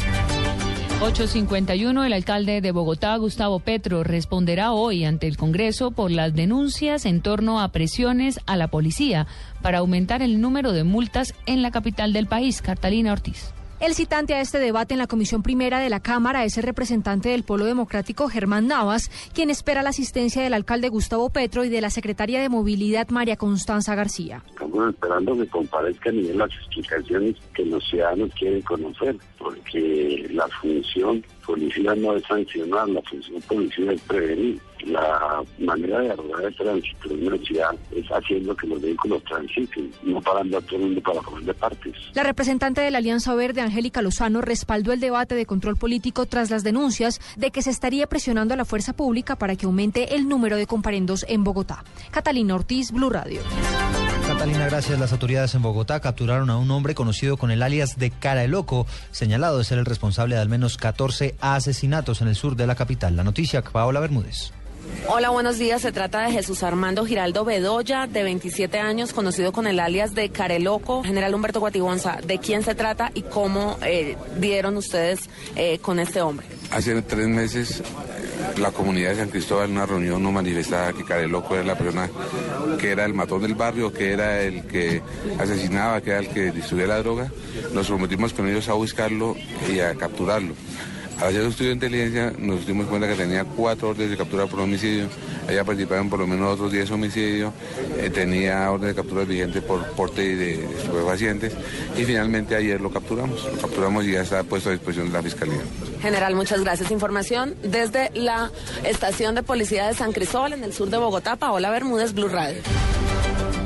851, 1.01 2.05
el 2.05 2.13
alcalde 2.13 2.61
de 2.61 2.71
Bogotá, 2.71 3.15
Gustavo 3.15 3.59
Petro, 3.59 4.03
responderá 4.03 4.71
hoy 4.71 5.03
ante 5.03 5.25
el 5.25 5.35
Congreso 5.35 5.89
por 5.89 6.11
las 6.11 6.35
denuncias 6.35 7.07
en 7.07 7.21
torno 7.21 7.59
a 7.59 7.69
presiones 7.69 8.39
a 8.45 8.55
la 8.55 8.67
policía 8.67 9.25
para 9.63 9.79
aumentar 9.79 10.21
el 10.21 10.39
número 10.39 10.73
de 10.73 10.83
multas 10.83 11.33
en 11.47 11.63
la 11.63 11.71
capital 11.71 12.13
del 12.13 12.27
país, 12.27 12.61
Catalina 12.61 13.13
Ortiz. 13.13 13.51
El 13.81 13.95
citante 13.95 14.35
a 14.35 14.41
este 14.41 14.59
debate 14.59 14.93
en 14.93 14.99
la 14.99 15.07
Comisión 15.07 15.41
Primera 15.41 15.79
de 15.79 15.89
la 15.89 16.01
Cámara 16.01 16.45
es 16.45 16.55
el 16.55 16.63
representante 16.63 17.29
del 17.29 17.41
Polo 17.41 17.65
Democrático 17.65 18.29
Germán 18.29 18.67
Navas, 18.67 19.09
quien 19.33 19.49
espera 19.49 19.81
la 19.81 19.89
asistencia 19.89 20.43
del 20.43 20.53
alcalde 20.53 20.87
Gustavo 20.89 21.31
Petro 21.31 21.65
y 21.65 21.69
de 21.69 21.81
la 21.81 21.89
secretaria 21.89 22.39
de 22.39 22.47
Movilidad 22.47 23.09
María 23.09 23.37
Constanza 23.37 23.95
García. 23.95 24.43
Estamos 24.51 24.93
esperando 24.93 25.35
que 25.35 25.47
comparezcan 25.47 26.15
y 26.15 26.21
den 26.21 26.37
las 26.37 26.51
explicaciones 26.51 27.37
que 27.55 27.65
los 27.65 27.83
ciudadanos 27.89 28.31
quieren 28.35 28.61
conocer, 28.61 29.17
porque 29.39 30.27
la 30.29 30.47
función 30.49 31.25
policía 31.43 31.95
no 31.95 32.15
es 32.15 32.23
sancionar, 32.25 32.87
la 32.87 33.01
función 33.01 33.41
policial 33.41 33.89
es 33.89 34.01
prevenir 34.01 34.61
la 34.85 35.43
manera 35.59 35.99
de 35.99 36.11
arreglar 36.11 36.45
el 36.45 36.55
tránsito 36.55 37.09
en 37.11 37.27
una 37.27 37.37
ciudad 37.37 37.75
es 37.91 38.05
haciendo 38.07 38.55
que 38.55 38.67
los 38.67 38.81
vehículos 38.81 39.23
transiten, 39.23 39.91
no 40.03 40.21
parando 40.21 40.57
a 40.57 40.61
todo 40.61 40.77
el 40.77 40.81
mundo 40.83 41.01
para 41.01 41.21
poner 41.21 41.43
de 41.45 41.53
partes. 41.53 41.93
La 42.13 42.23
representante 42.23 42.81
de 42.81 42.91
la 42.91 42.99
Alianza 42.99 43.33
Verde, 43.35 43.61
Angélica 43.61 44.01
Lozano, 44.01 44.41
respaldó 44.41 44.93
el 44.93 44.99
debate 44.99 45.35
de 45.35 45.45
control 45.45 45.77
político 45.77 46.25
tras 46.25 46.49
las 46.49 46.63
denuncias 46.63 47.19
de 47.37 47.51
que 47.51 47.61
se 47.61 47.69
estaría 47.69 48.07
presionando 48.07 48.53
a 48.53 48.57
la 48.57 48.65
fuerza 48.65 48.93
pública 48.93 49.35
para 49.35 49.55
que 49.55 49.65
aumente 49.65 50.15
el 50.15 50.27
número 50.27 50.57
de 50.57 50.67
comparendos 50.67 51.25
en 51.27 51.43
Bogotá. 51.43 51.83
Catalina 52.11 52.55
Ortiz, 52.55 52.91
Blue 52.91 53.09
Radio. 53.09 53.41
Catalina, 54.27 54.65
gracias. 54.67 54.99
Las 54.99 55.11
autoridades 55.11 55.53
en 55.55 55.61
Bogotá 55.61 55.99
capturaron 55.99 56.49
a 56.49 56.57
un 56.57 56.71
hombre 56.71 56.95
conocido 56.95 57.37
con 57.37 57.51
el 57.51 57.61
alias 57.61 57.97
de 57.97 58.11
Cara 58.11 58.41
de 58.41 58.47
Loco, 58.47 58.87
señalado 59.11 59.57
de 59.57 59.63
ser 59.65 59.77
el 59.77 59.85
responsable 59.85 60.35
de 60.35 60.41
al 60.41 60.49
menos 60.49 60.77
14 60.77 61.35
asesinatos 61.41 62.21
en 62.21 62.29
el 62.29 62.35
sur 62.35 62.55
de 62.55 62.67
la 62.67 62.75
capital. 62.75 63.15
La 63.15 63.23
noticia, 63.23 63.61
Paola 63.61 63.99
Bermúdez. 63.99 64.53
Hola, 65.07 65.29
buenos 65.29 65.57
días. 65.57 65.81
Se 65.81 65.91
trata 65.91 66.21
de 66.21 66.31
Jesús 66.31 66.63
Armando 66.63 67.05
Giraldo 67.05 67.43
Bedoya, 67.43 68.07
de 68.07 68.23
27 68.23 68.79
años, 68.79 69.13
conocido 69.13 69.51
con 69.51 69.67
el 69.67 69.79
alias 69.79 70.13
de 70.13 70.29
Careloco. 70.29 71.03
General 71.03 71.33
Humberto 71.33 71.59
Guatibonza, 71.59 72.19
¿de 72.25 72.39
quién 72.39 72.63
se 72.63 72.75
trata 72.75 73.11
y 73.13 73.23
cómo 73.23 73.77
eh, 73.83 74.15
dieron 74.37 74.77
ustedes 74.77 75.29
eh, 75.55 75.79
con 75.79 75.99
este 75.99 76.21
hombre? 76.21 76.45
Hace 76.71 77.01
tres 77.01 77.27
meses 77.27 77.83
la 78.57 78.71
comunidad 78.71 79.11
de 79.11 79.15
San 79.17 79.29
Cristóbal 79.29 79.69
en 79.69 79.77
una 79.77 79.85
reunión 79.85 80.21
no 80.21 80.31
manifestaba 80.31 80.93
que 80.93 81.03
Careloco 81.03 81.55
era 81.55 81.63
la 81.63 81.77
persona 81.77 82.09
que 82.79 82.91
era 82.91 83.05
el 83.05 83.13
matón 83.13 83.41
del 83.41 83.55
barrio, 83.55 83.93
que 83.93 84.13
era 84.13 84.41
el 84.41 84.63
que 84.63 85.01
asesinaba, 85.39 86.01
que 86.01 86.11
era 86.11 86.19
el 86.19 86.29
que 86.29 86.51
distribuía 86.51 86.87
la 86.87 86.99
droga. 86.99 87.31
Nos 87.73 87.87
prometimos 87.87 88.33
con 88.33 88.47
ellos 88.47 88.69
a 88.69 88.73
buscarlo 88.73 89.35
y 89.71 89.79
a 89.79 89.95
capturarlo. 89.95 90.53
Al 91.21 91.27
hacer 91.27 91.41
un 91.41 91.49
estudio 91.49 91.69
de 91.69 91.73
inteligencia 91.75 92.33
nos 92.39 92.65
dimos 92.65 92.87
cuenta 92.87 93.07
que 93.07 93.13
tenía 93.13 93.45
cuatro 93.45 93.89
órdenes 93.89 94.09
de 94.09 94.17
captura 94.17 94.47
por 94.47 94.59
homicidio, 94.59 95.07
había 95.47 95.63
participado 95.63 96.01
en 96.01 96.09
por 96.09 96.19
lo 96.19 96.25
menos 96.25 96.55
otros 96.55 96.71
10 96.71 96.89
homicidios, 96.89 97.53
eh, 97.99 98.09
tenía 98.09 98.71
orden 98.71 98.87
de 98.87 98.95
captura 98.95 99.23
vigente 99.23 99.61
por 99.61 99.85
porte 99.91 100.35
de 100.35 100.65
estupefacientes 100.65 101.53
y 101.95 102.05
finalmente 102.05 102.55
ayer 102.55 102.81
lo 102.81 102.89
capturamos, 102.89 103.45
lo 103.45 103.61
capturamos 103.61 104.03
y 104.05 104.13
ya 104.13 104.21
está 104.21 104.43
puesto 104.43 104.69
a 104.69 104.71
disposición 104.71 105.09
de 105.09 105.13
la 105.13 105.21
Fiscalía. 105.21 105.61
General, 106.01 106.33
muchas 106.33 106.61
gracias. 106.61 106.89
Información 106.89 107.53
desde 107.61 108.09
la 108.15 108.51
estación 108.83 109.35
de 109.35 109.43
policía 109.43 109.85
de 109.85 109.93
San 109.93 110.13
Cristóbal 110.13 110.53
en 110.53 110.63
el 110.63 110.73
sur 110.73 110.89
de 110.89 110.97
Bogotá, 110.97 111.35
Paola 111.35 111.69
Bermúdez, 111.69 112.13
Blue 112.13 112.29
Radio. 112.29 112.63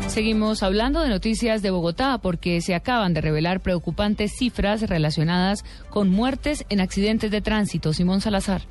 Seguimos 0.07 0.63
hablando 0.63 1.01
de 1.01 1.09
noticias 1.09 1.62
de 1.62 1.71
Bogotá 1.71 2.19
porque 2.19 2.62
se 2.62 2.74
acaban 2.74 3.13
de 3.13 3.21
revelar 3.21 3.59
preocupantes 3.59 4.31
cifras 4.38 4.81
relacionadas 4.83 5.65
con 5.89 6.09
muertes 6.09 6.65
en 6.69 6.79
accidentes 6.79 7.31
de 7.31 7.41
tránsito. 7.41 7.91
Simón 7.91 8.21
Salazar. 8.21 8.62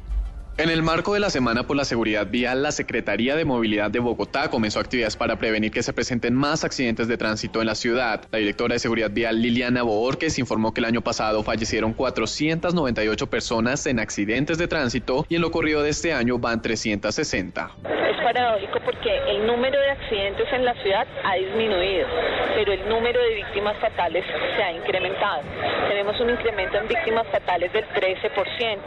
En 0.57 0.71
el 0.71 0.85
marco 0.85 1.15
de 1.15 1.19
la 1.19 1.31
Semana 1.31 1.65
por 1.65 1.77
la 1.77 1.85
Seguridad 1.85 2.29
Vial, 2.29 2.63
la 2.63 2.71
Secretaría 2.71 3.35
de 3.35 3.45
Movilidad 3.45 3.91
de 3.91 3.99
Bogotá 3.99 4.51
comenzó 4.51 4.79
actividades 4.79 5.17
para 5.17 5.35
prevenir 5.35 5.73
que 5.73 5.83
se 5.83 5.93
presenten 5.93 6.33
más 6.33 6.63
accidentes 6.63 7.09
de 7.09 7.17
tránsito 7.17 7.61
en 7.61 7.67
la 7.67 7.75
ciudad. 7.75 8.23
La 8.31 8.39
directora 8.39 8.75
de 8.75 8.79
Seguridad 8.79 9.11
Vial, 9.11 9.43
Liliana 9.43 9.83
Boorques, 9.83 10.39
informó 10.39 10.73
que 10.73 10.81
el 10.81 10.85
año 10.85 11.01
pasado 11.01 11.43
fallecieron 11.43 11.93
498 11.93 13.27
personas 13.27 13.85
en 13.87 13.99
accidentes 13.99 14.57
de 14.57 14.69
tránsito 14.69 15.27
y 15.29 15.35
en 15.35 15.41
lo 15.41 15.51
corrido 15.51 15.83
de 15.83 15.91
este 15.91 16.13
año 16.13 16.39
van 16.39 16.63
360. 16.63 17.73
Es 18.11 18.17
paradójico 18.23 18.79
porque 18.85 19.11
el 19.31 19.49
número 19.49 19.81
de 19.81 19.91
accidentes 19.91 20.47
en 20.53 20.65
la 20.65 20.75
ciudad 20.85 21.05
ha 21.25 21.35
disminuido, 21.35 22.07
pero 22.55 22.73
el 22.73 22.89
número 22.89 23.21
de 23.21 23.35
víctimas 23.35 23.77
fatales 23.79 24.25
se 24.57 24.63
ha 24.63 24.71
incrementado. 24.73 25.43
Tenemos 25.89 26.21
un 26.21 26.31
incremento 26.31 26.79
en 26.79 26.87
víctimas 26.87 27.27
fatales 27.27 27.73
del 27.73 27.85
13% 27.87 28.79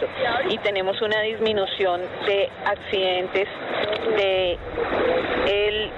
y 0.50 0.58
tenemos 0.60 1.02
una 1.02 1.20
disminución 1.24 1.57
de 1.66 2.50
accidentes 2.66 3.48
de 4.16 4.52
el 5.48 5.92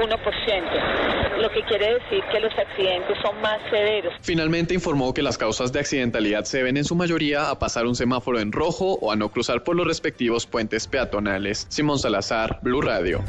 1%, 0.00 1.40
lo 1.40 1.50
que 1.50 1.62
quiere 1.64 1.94
decir 1.94 2.22
que 2.30 2.38
los 2.38 2.52
accidentes 2.56 3.16
son 3.22 3.40
más 3.42 3.58
severos. 3.70 4.14
Finalmente 4.22 4.72
informó 4.72 5.12
que 5.12 5.22
las 5.22 5.36
causas 5.36 5.72
de 5.72 5.80
accidentalidad 5.80 6.44
se 6.44 6.62
ven 6.62 6.76
en 6.76 6.84
su 6.84 6.94
mayoría 6.94 7.50
a 7.50 7.58
pasar 7.58 7.86
un 7.86 7.96
semáforo 7.96 8.38
en 8.38 8.52
rojo 8.52 8.98
o 9.00 9.10
a 9.10 9.16
no 9.16 9.30
cruzar 9.30 9.64
por 9.64 9.74
los 9.74 9.86
respectivos 9.86 10.46
puentes 10.46 10.86
peatonales. 10.86 11.66
Simón 11.68 11.98
Salazar, 11.98 12.60
Blue 12.62 12.82
Radio. 12.82 13.24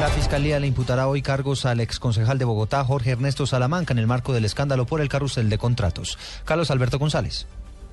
La 0.00 0.08
Fiscalía 0.08 0.60
le 0.60 0.66
imputará 0.66 1.08
hoy 1.08 1.22
cargos 1.22 1.64
al 1.64 1.80
exconcejal 1.80 2.38
de 2.38 2.44
Bogotá, 2.44 2.84
Jorge 2.84 3.10
Ernesto 3.10 3.46
Salamanca, 3.46 3.92
en 3.92 3.98
el 3.98 4.06
marco 4.06 4.32
del 4.34 4.44
escándalo 4.44 4.84
por 4.84 5.00
el 5.00 5.08
carrusel 5.08 5.48
de 5.48 5.58
contratos. 5.58 6.18
Carlos 6.44 6.70
Alberto 6.70 6.98
González. 6.98 7.46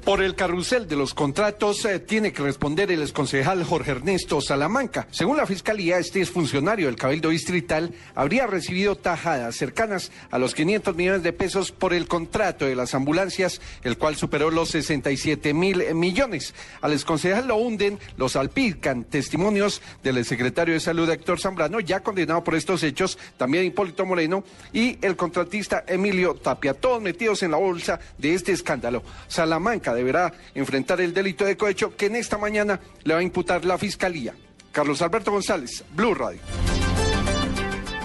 Por 0.07 0.21
el 0.21 0.35
carrusel 0.35 0.87
de 0.87 0.95
los 0.95 1.13
contratos 1.13 1.83
eh, 1.83 1.99
tiene 1.99 2.31
que 2.31 2.41
responder 2.41 2.89
el 2.93 3.01
exconcejal 3.01 3.65
Jorge 3.65 3.91
Ernesto 3.91 4.39
Salamanca. 4.39 5.05
Según 5.11 5.35
la 5.35 5.45
Fiscalía, 5.45 5.97
este 5.97 6.21
exfuncionario 6.21 6.85
del 6.85 6.95
Cabildo 6.95 7.27
Distrital 7.27 7.93
habría 8.15 8.47
recibido 8.47 8.95
tajadas 8.95 9.57
cercanas 9.57 10.13
a 10.31 10.39
los 10.39 10.55
500 10.55 10.95
millones 10.95 11.23
de 11.23 11.33
pesos 11.33 11.73
por 11.73 11.93
el 11.93 12.07
contrato 12.07 12.63
de 12.63 12.77
las 12.77 12.95
ambulancias, 12.95 13.59
el 13.83 13.97
cual 13.97 14.15
superó 14.15 14.49
los 14.49 14.69
67 14.69 15.53
mil 15.53 15.93
millones. 15.93 16.53
Al 16.79 16.93
exconcejal 16.93 17.45
lo 17.45 17.57
hunden, 17.57 17.99
lo 18.15 18.29
salpican 18.29 19.03
testimonios 19.03 19.81
del 20.03 20.23
secretario 20.23 20.73
de 20.73 20.79
Salud 20.79 21.09
Héctor 21.09 21.41
Zambrano, 21.41 21.81
ya 21.81 21.99
condenado 21.99 22.45
por 22.45 22.55
estos 22.55 22.81
hechos, 22.83 23.19
también 23.35 23.65
Hipólito 23.65 24.05
Moreno 24.05 24.45
y 24.71 25.05
el 25.05 25.17
contratista 25.17 25.83
Emilio 25.85 26.33
Tapia, 26.35 26.73
todos 26.73 27.01
metidos 27.01 27.43
en 27.43 27.51
la 27.51 27.57
bolsa 27.57 27.99
de 28.17 28.35
este 28.35 28.53
escándalo. 28.53 29.03
Salamanca 29.27 29.96
deberá 29.97 30.33
enfrentar 30.55 31.01
el 31.01 31.13
delito 31.13 31.43
de 31.43 31.57
cohecho 31.57 31.95
que 31.95 32.05
en 32.05 32.15
esta 32.15 32.37
mañana 32.37 32.79
le 33.03 33.13
va 33.13 33.19
a 33.19 33.23
imputar 33.23 33.65
la 33.65 33.77
Fiscalía. 33.77 34.33
Carlos 34.71 35.01
Alberto 35.01 35.31
González, 35.31 35.83
Blue 35.93 36.13
Radio. 36.13 36.39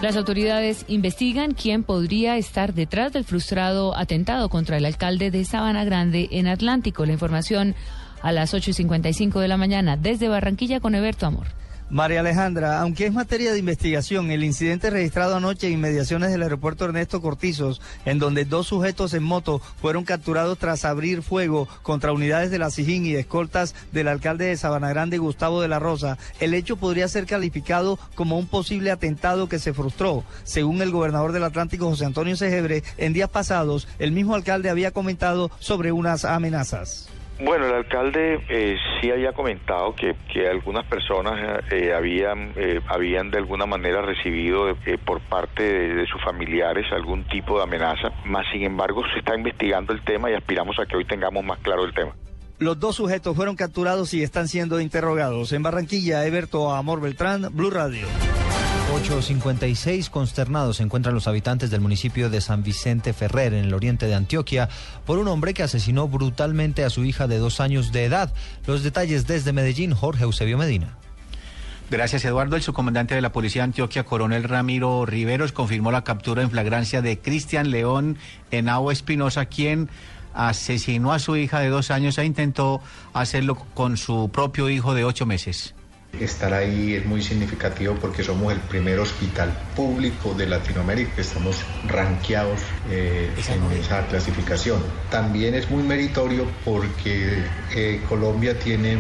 Las 0.03 0.17
autoridades 0.17 0.85
investigan 0.89 1.55
quién 1.55 1.85
podría 1.85 2.37
estar 2.37 2.75
detrás 2.75 3.13
del 3.13 3.25
frustrado 3.25 3.97
atentado 3.97 4.49
contra 4.49 4.77
el 4.77 4.85
alcalde 4.85 5.31
de 5.31 5.45
Sabana 5.45 5.85
Grande 5.85 6.29
en 6.33 6.49
Atlántico. 6.49 7.07
La 7.07 7.13
información 7.13 7.77
a 8.21 8.33
las 8.33 8.53
8.55 8.53 9.39
de 9.39 9.47
la 9.47 9.57
mañana 9.57 9.97
desde 9.97 10.29
Barranquilla 10.29 10.81
con 10.81 10.97
Eberto 10.97 11.27
Amor. 11.27 11.62
María 11.93 12.21
Alejandra, 12.21 12.81
aunque 12.81 13.05
es 13.05 13.13
materia 13.13 13.53
de 13.53 13.59
investigación, 13.59 14.31
el 14.31 14.45
incidente 14.45 14.89
registrado 14.89 15.37
anoche 15.37 15.67
en 15.67 15.75
inmediaciones 15.75 16.31
del 16.31 16.43
aeropuerto 16.43 16.87
Ernesto 16.87 17.21
Cortizos, 17.21 17.83
en 18.07 18.19
donde 18.19 18.47
dos 18.47 18.69
sujetos 18.69 19.13
en 19.13 19.23
moto 19.23 19.61
fueron 19.79 20.05
capturados 20.05 20.57
tras 20.57 20.87
abrir 20.87 21.21
fuego 21.21 21.69
contra 21.83 22.15
unidades 22.15 22.51
de 22.51 22.59
la 22.59 22.71
SIJIN 22.71 23.05
y 23.05 23.15
escoltas 23.15 23.75
del 23.93 24.09
alcalde 24.09 24.47
de 24.47 24.57
Sabana 24.57 24.89
Grande, 24.89 25.19
Gustavo 25.19 25.61
de 25.61 25.69
la 25.69 25.81
Rosa, 25.81 26.17
el 26.41 26.55
hecho 26.55 26.77
podría 26.77 27.09
ser 27.09 27.27
calificado 27.27 27.99
como 28.15 28.39
un 28.39 28.47
posible 28.47 28.91
atentado 28.91 29.51
que 29.51 29.59
se 29.59 29.75
frustró. 29.75 30.25
Según 30.45 30.81
el 30.81 30.93
gobernador 30.93 31.33
del 31.33 31.45
Atlántico, 31.45 31.91
José 31.91 32.07
Antonio 32.07 32.39
Segebre, 32.39 32.83
en 32.97 33.13
días 33.13 33.29
pasados, 33.29 33.87
el 33.99 34.13
mismo 34.13 34.35
alcalde 34.35 34.71
había 34.71 34.93
comentado 34.93 35.51
sobre 35.59 35.93
unas 35.93 36.25
amenazas. 36.25 37.11
Bueno, 37.45 37.67
el 37.67 37.75
alcalde 37.75 38.41
eh, 38.49 38.77
sí 39.01 39.11
había 39.11 39.33
comentado 39.33 39.97
que, 39.97 40.15
que 40.33 40.49
algunas 40.49 40.87
personas 40.87 41.65
eh, 41.73 41.93
habían, 41.93 42.53
eh, 42.55 42.81
habían 42.87 43.33
de 43.33 43.39
alguna 43.39 43.67
manera 43.67 44.01
recibido 44.01 44.77
por 45.05 45.21
parte 45.23 45.63
de, 45.65 45.95
de, 45.95 46.07
sus 46.07 46.23
familiares 46.23 46.87
algún 46.93 47.25
tipo 47.25 47.57
de 47.57 47.65
amenaza, 47.65 48.13
más 48.25 48.47
sin 48.53 48.63
embargo 48.63 49.03
se 49.13 49.19
está 49.19 49.35
investigando 49.35 49.93
el 49.93 50.05
tema 50.05 50.31
y 50.31 50.35
aspiramos 50.35 50.79
a 50.79 50.87
que 50.87 50.97
hoy 50.97 51.05
tengamos 51.05 51.45
más 51.45 51.59
claro 51.59 51.85
el 51.85 51.93
tema. 51.93 52.13
Los 52.59 52.79
dos 52.79 52.95
sujetos 52.95 53.35
fueron 53.35 53.57
capturados 53.57 54.15
y 54.15 54.23
están 54.23 54.47
siendo 54.47 54.81
interrogados. 54.81 55.53
En 55.53 55.65
Barranquilla, 55.65 56.25
Eberto 56.25 56.71
Amor 56.71 57.01
Beltrán, 57.01 57.49
Blue 57.51 57.71
Radio. 57.71 58.07
8.56 58.93 60.11
consternados 60.11 60.77
se 60.77 60.83
encuentran 60.83 61.15
los 61.15 61.27
habitantes 61.27 61.71
del 61.71 61.81
municipio 61.81 62.29
de 62.29 62.43
San 62.43 62.63
Vicente 62.63 63.15
Ferrer, 63.15 63.55
en 63.55 63.65
el 63.65 63.73
oriente 63.73 64.05
de 64.05 64.15
Antioquia, 64.15 64.69
por 65.07 65.19
un 65.19 65.29
hombre 65.29 65.55
que 65.55 65.63
asesinó 65.63 66.09
brutalmente 66.09 66.85
a 66.85 66.91
su 66.91 67.03
hija 67.03 67.27
de 67.27 67.39
dos 67.39 67.61
años 67.61 67.91
de 67.91 68.05
edad. 68.05 68.35
Los 68.67 68.83
detalles 68.83 69.27
desde 69.27 69.55
Medellín, 69.55 69.95
Jorge 69.95 70.25
Eusebio 70.25 70.59
Medina. 70.59 70.99
Gracias, 71.91 72.27
Eduardo. 72.27 72.55
El 72.55 72.63
subcomandante 72.63 73.15
de 73.15 73.23
la 73.23 73.33
Policía 73.33 73.63
de 73.63 73.69
Antioquia, 73.69 74.05
coronel 74.05 74.45
Ramiro 74.45 75.07
Riveros, 75.07 75.53
confirmó 75.53 75.91
la 75.91 76.05
captura 76.05 76.43
en 76.43 76.51
flagrancia 76.51 77.01
de 77.01 77.19
Cristian 77.19 77.71
León 77.71 78.19
Henao 78.51 78.91
Espinosa, 78.91 79.47
quien 79.47 79.89
asesinó 80.35 81.15
a 81.15 81.19
su 81.19 81.37
hija 81.37 81.61
de 81.61 81.71
dos 81.71 81.91
años 81.91 82.19
e 82.19 82.27
intentó 82.27 82.83
hacerlo 83.15 83.55
con 83.73 83.97
su 83.97 84.29
propio 84.31 84.69
hijo 84.69 84.93
de 84.93 85.05
ocho 85.05 85.25
meses. 85.25 85.75
Estar 86.21 86.52
ahí 86.52 86.95
es 86.95 87.07
muy 87.07 87.23
significativo 87.23 87.95
porque 88.00 88.23
somos 88.23 88.52
el 88.52 88.61
primer 88.61 88.99
hospital 88.99 89.52
público 89.75 90.35
de 90.35 90.47
Latinoamérica 90.47 91.21
estamos 91.21 91.57
ranqueados 91.88 92.61
eh, 92.90 93.31
en 93.49 93.78
esa 93.78 94.07
clasificación. 94.07 94.83
También 95.11 95.54
es 95.54 95.71
muy 95.71 95.83
meritorio 95.83 96.47
porque 96.64 97.45
eh, 97.75 98.02
Colombia 98.09 98.59
tiene 98.59 98.99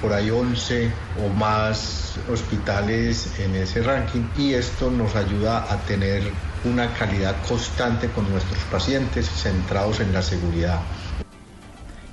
por 0.00 0.12
ahí 0.12 0.30
11 0.30 0.90
o 1.24 1.28
más 1.28 2.18
hospitales 2.28 3.38
en 3.38 3.54
ese 3.54 3.82
ranking 3.82 4.22
y 4.36 4.54
esto 4.54 4.90
nos 4.90 5.14
ayuda 5.14 5.72
a 5.72 5.76
tener 5.78 6.22
una 6.64 6.92
calidad 6.94 7.36
constante 7.46 8.08
con 8.08 8.30
nuestros 8.30 8.60
pacientes 8.64 9.28
centrados 9.28 10.00
en 10.00 10.12
la 10.12 10.22
seguridad. 10.22 10.80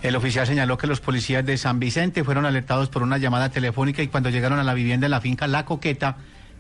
El 0.07 0.15
oficial 0.15 0.47
señaló 0.47 0.77
que 0.77 0.87
los 0.87 1.01
policías 1.01 1.45
de 1.45 1.57
San 1.57 1.81
Vicente 1.81 2.23
fueron 2.23 2.45
alertados 2.45 2.87
por 2.87 3.03
una 3.03 3.17
llamada 3.17 3.49
telefónica 3.49 4.01
y 4.01 4.07
cuando 4.07 4.29
llegaron 4.29 4.57
a 4.57 4.63
la 4.63 4.73
vivienda 4.73 5.05
en 5.05 5.11
la 5.11 5.19
finca 5.19 5.47
La 5.47 5.65
Coqueta, 5.65 6.15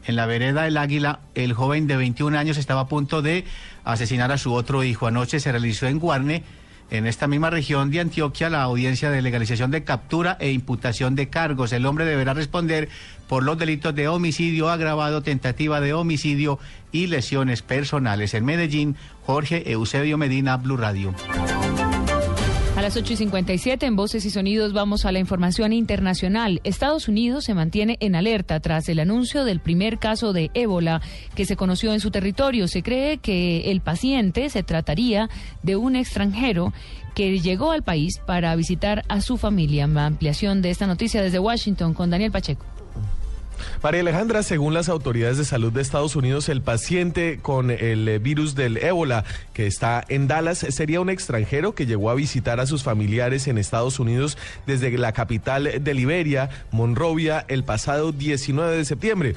en 0.05 0.17
la 0.17 0.25
vereda 0.25 0.63
del 0.63 0.75
Águila, 0.75 1.21
el 1.33 1.53
joven 1.53 1.87
de 1.87 1.95
21 1.95 2.37
años 2.37 2.57
estaba 2.57 2.81
a 2.81 2.87
punto 2.87 3.21
de 3.21 3.45
asesinar 3.85 4.33
a 4.33 4.37
su 4.37 4.51
otro 4.51 4.83
hijo. 4.83 5.07
Anoche 5.07 5.39
se 5.39 5.49
realizó 5.49 5.87
en 5.87 5.97
Guarne, 5.97 6.43
en 6.89 7.07
esta 7.07 7.27
misma 7.27 7.49
región 7.49 7.89
de 7.89 8.01
Antioquia, 8.01 8.49
la 8.49 8.63
audiencia 8.63 9.11
de 9.11 9.21
legalización 9.21 9.71
de 9.71 9.85
captura 9.85 10.35
e 10.41 10.51
imputación 10.51 11.15
de 11.15 11.29
cargos. 11.29 11.71
El 11.71 11.85
hombre 11.85 12.03
deberá 12.03 12.33
responder 12.33 12.89
por 13.29 13.43
los 13.43 13.57
delitos 13.57 13.95
de 13.95 14.09
homicidio 14.09 14.69
agravado, 14.69 15.23
tentativa 15.23 15.79
de 15.79 15.93
homicidio 15.93 16.59
y 16.91 17.07
lesiones 17.07 17.61
personales. 17.61 18.33
En 18.33 18.43
Medellín, 18.43 18.97
Jorge 19.25 19.71
Eusebio 19.71 20.17
Medina, 20.17 20.57
Blue 20.57 20.75
Radio. 20.75 21.15
A 22.77 22.81
las 22.83 22.95
8 22.95 23.13
y 23.13 23.15
57 23.15 23.87
en 23.87 23.95
Voces 23.95 24.23
y 24.25 24.29
Sonidos 24.29 24.71
vamos 24.71 25.05
a 25.05 25.11
la 25.11 25.17
información 25.17 25.73
internacional. 25.73 26.61
Estados 26.63 27.07
Unidos 27.07 27.45
se 27.45 27.55
mantiene 27.55 27.97
en 28.01 28.13
alerta 28.13 28.59
tras 28.59 28.87
el 28.87 28.99
anuncio 28.99 29.45
del 29.45 29.59
primer 29.59 29.97
caso 29.97 30.31
de 30.31 30.51
ébola 30.53 31.01
que 31.33 31.47
se 31.47 31.55
conoció 31.55 31.91
en 31.91 31.99
su 31.99 32.11
territorio. 32.11 32.67
Se 32.67 32.83
cree 32.83 33.17
que 33.17 33.71
el 33.71 33.81
paciente 33.81 34.47
se 34.51 34.61
trataría 34.61 35.27
de 35.63 35.75
un 35.75 35.95
extranjero 35.95 36.71
que 37.15 37.39
llegó 37.39 37.71
al 37.71 37.81
país 37.81 38.19
para 38.27 38.55
visitar 38.55 39.03
a 39.09 39.21
su 39.21 39.37
familia. 39.37 39.85
Ampliación 39.85 40.61
de 40.61 40.69
esta 40.69 40.85
noticia 40.85 41.23
desde 41.23 41.39
Washington 41.39 41.95
con 41.95 42.11
Daniel 42.11 42.31
Pacheco. 42.31 42.76
María 43.81 44.01
Alejandra, 44.01 44.43
según 44.43 44.73
las 44.73 44.89
autoridades 44.89 45.37
de 45.37 45.45
salud 45.45 45.71
de 45.71 45.81
Estados 45.81 46.15
Unidos, 46.15 46.49
el 46.49 46.61
paciente 46.61 47.39
con 47.41 47.71
el 47.71 48.19
virus 48.19 48.55
del 48.55 48.77
ébola 48.77 49.23
que 49.53 49.67
está 49.67 50.03
en 50.09 50.27
Dallas 50.27 50.59
sería 50.59 51.01
un 51.01 51.09
extranjero 51.09 51.75
que 51.75 51.85
llegó 51.85 52.09
a 52.09 52.15
visitar 52.15 52.59
a 52.59 52.65
sus 52.65 52.83
familiares 52.83 53.47
en 53.47 53.57
Estados 53.57 53.99
Unidos 53.99 54.37
desde 54.65 54.95
la 54.97 55.11
capital 55.11 55.71
de 55.81 55.93
Liberia, 55.93 56.49
Monrovia, 56.71 57.45
el 57.47 57.63
pasado 57.63 58.11
19 58.11 58.77
de 58.77 58.85
septiembre. 58.85 59.35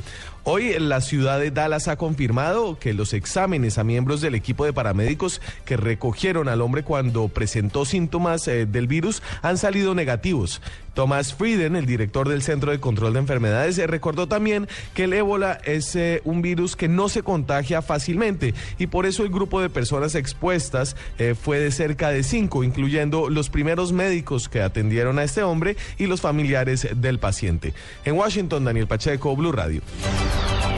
Hoy 0.52 0.76
la 0.80 1.00
ciudad 1.00 1.38
de 1.38 1.52
Dallas 1.52 1.87
ha 1.87 1.95
confirmado 1.95 2.76
que 2.76 2.92
los 2.92 3.12
exámenes 3.14 3.78
a 3.78 3.85
miembros 3.85 4.21
del 4.21 4.35
equipo 4.35 4.64
de 4.64 4.73
paramédicos 4.73 5.40
que 5.64 5.76
recogieron 5.76 6.49
al 6.49 6.61
hombre 6.61 6.83
cuando 6.83 7.28
presentó 7.28 7.85
síntomas 7.85 8.49
eh, 8.49 8.66
del 8.66 8.88
virus 8.88 9.23
han 9.42 9.59
salido 9.59 9.95
negativos. 9.95 10.61
Thomas 10.95 11.35
Frieden, 11.35 11.76
el 11.76 11.87
director 11.87 12.28
del 12.28 12.42
Centro 12.42 12.73
de 12.73 12.80
Control 12.80 13.12
de 13.12 13.21
Enfermedades, 13.21 13.78
recordó 13.88 14.26
también 14.26 14.66
que 14.92 15.04
el 15.04 15.12
ébola 15.12 15.61
es 15.64 15.97
un 16.25 16.42
virus 16.42 16.75
que 16.75 16.88
no 16.88 17.09
se 17.09 17.23
contagia 17.23 17.80
fácilmente 17.80 18.54
y 18.76 18.88
por 18.88 19.07
eso 19.07 19.23
el 19.23 19.30
grupo 19.30 19.61
de 19.61 19.71
personas 19.71 20.16
expuestas 20.16 20.97
fue 21.40 21.61
de 21.61 21.71
cerca 21.71 22.11
de 22.11 22.25
cinco, 22.25 22.64
incluyendo 22.64 23.30
los 23.30 23.50
primeros 23.50 23.92
médicos 23.92 24.49
que 24.49 24.62
atendieron 24.62 25.21
a 25.21 25.23
este 25.23 25.45
hombre 25.45 25.76
y 25.97 26.07
los 26.07 26.21
familiares 26.21 26.88
del 26.97 27.21
paciente. 27.21 27.73
En 28.04 28.16
Washington, 28.16 28.64
Daniel 28.64 28.88
Pacheco, 28.88 29.37
Blue 29.37 29.52
Radio. 29.52 29.83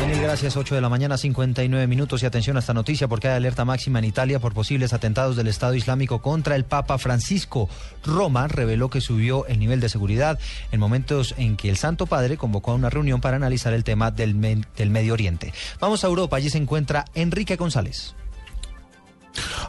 Daniel, 0.00 0.20
gracias. 0.20 0.56
8 0.56 0.74
de 0.74 0.80
la 0.80 0.88
mañana, 0.88 1.16
59 1.16 1.86
minutos. 1.86 2.22
Y 2.22 2.26
atención 2.26 2.56
a 2.56 2.60
esta 2.60 2.74
noticia 2.74 3.06
porque 3.06 3.28
hay 3.28 3.36
alerta 3.36 3.64
máxima 3.64 4.00
en 4.00 4.04
Italia 4.04 4.40
por 4.40 4.52
posibles 4.52 4.92
atentados 4.92 5.36
del 5.36 5.46
Estado 5.46 5.74
Islámico 5.74 6.20
contra 6.20 6.56
el 6.56 6.64
Papa 6.64 6.98
Francisco. 6.98 7.68
Roma 8.04 8.48
reveló 8.48 8.90
que 8.90 9.00
subió 9.00 9.46
el 9.46 9.58
nivel 9.60 9.80
de 9.80 9.88
seguridad 9.88 10.38
en 10.72 10.80
momentos 10.80 11.34
en 11.38 11.56
que 11.56 11.70
el 11.70 11.76
Santo 11.76 12.06
Padre 12.06 12.36
convocó 12.36 12.72
a 12.72 12.74
una 12.74 12.90
reunión 12.90 13.20
para 13.20 13.36
analizar 13.36 13.72
el 13.74 13.84
tema 13.84 14.10
del, 14.10 14.66
del 14.76 14.90
Medio 14.90 15.12
Oriente. 15.12 15.52
Vamos 15.80 16.02
a 16.02 16.08
Europa. 16.08 16.36
Allí 16.36 16.50
se 16.50 16.58
encuentra 16.58 17.04
Enrique 17.14 17.56
González. 17.56 18.14